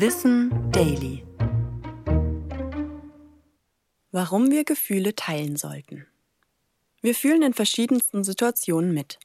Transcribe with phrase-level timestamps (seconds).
[0.00, 1.26] Wissen Daily.
[4.12, 6.06] Warum wir Gefühle teilen sollten.
[7.00, 9.18] Wir fühlen in verschiedensten Situationen mit.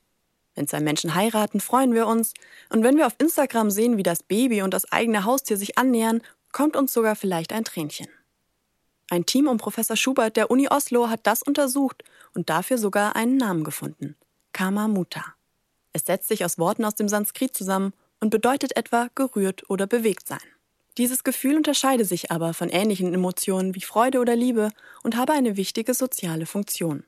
[0.55, 2.33] Wenn zwei Menschen heiraten, freuen wir uns.
[2.69, 6.23] Und wenn wir auf Instagram sehen, wie das Baby und das eigene Haustier sich annähern,
[6.51, 8.07] kommt uns sogar vielleicht ein Tränchen.
[9.11, 12.03] Ein Team um Professor Schubert der Uni Oslo hat das untersucht
[12.33, 14.15] und dafür sogar einen Namen gefunden.
[14.53, 15.35] Kama Muta.
[15.91, 20.27] Es setzt sich aus Worten aus dem Sanskrit zusammen und bedeutet etwa gerührt oder bewegt
[20.27, 20.41] sein.
[20.97, 24.69] Dieses Gefühl unterscheide sich aber von ähnlichen Emotionen wie Freude oder Liebe
[25.01, 27.03] und habe eine wichtige soziale Funktion.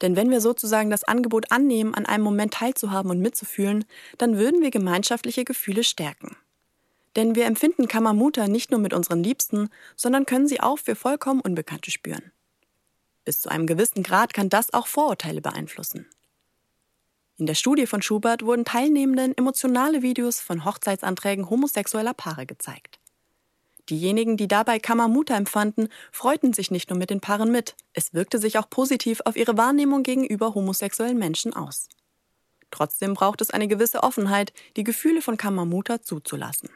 [0.00, 3.84] Denn wenn wir sozusagen das Angebot annehmen, an einem Moment teilzuhaben und mitzufühlen,
[4.18, 6.36] dann würden wir gemeinschaftliche Gefühle stärken.
[7.14, 11.40] Denn wir empfinden Kamamuta nicht nur mit unseren Liebsten, sondern können sie auch für vollkommen
[11.40, 12.32] Unbekannte spüren.
[13.24, 16.08] Bis zu einem gewissen Grad kann das auch Vorurteile beeinflussen.
[17.36, 22.98] In der Studie von Schubert wurden Teilnehmenden emotionale Videos von Hochzeitsanträgen homosexueller Paare gezeigt.
[23.90, 28.38] Diejenigen, die dabei Kamamuta empfanden, freuten sich nicht nur mit den Paaren mit, es wirkte
[28.38, 31.88] sich auch positiv auf ihre Wahrnehmung gegenüber homosexuellen Menschen aus.
[32.70, 36.70] Trotzdem braucht es eine gewisse Offenheit, die Gefühle von Kamamuta zuzulassen.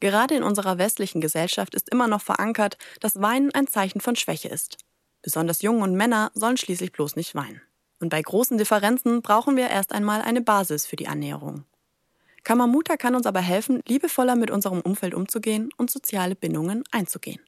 [0.00, 4.48] Gerade in unserer westlichen Gesellschaft ist immer noch verankert, dass Weinen ein Zeichen von Schwäche
[4.48, 4.78] ist.
[5.22, 7.60] Besonders Jungen und Männer sollen schließlich bloß nicht weinen.
[7.98, 11.64] Und bei großen Differenzen brauchen wir erst einmal eine Basis für die Annäherung.
[12.46, 17.40] Kamamuta kann uns aber helfen, liebevoller mit unserem Umfeld umzugehen und soziale Bindungen einzugehen.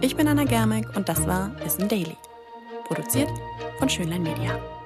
[0.00, 2.16] Ich bin Anna Germeck und das war Wissen Daily.
[2.84, 3.28] Produziert
[3.80, 4.77] von Schönlein Media.